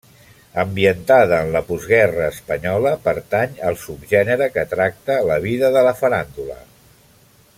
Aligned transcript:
Ambientada 0.61 1.37
en 1.47 1.51
la 1.55 1.61
postguerra 1.67 2.23
espanyola, 2.35 2.95
pertany 3.03 3.53
al 3.69 3.77
subgènere 3.83 4.49
que 4.57 4.67
tracta 4.75 5.19
la 5.33 5.39
vida 5.47 5.73
de 5.79 5.85
la 5.91 5.97
faràndula. 6.03 6.61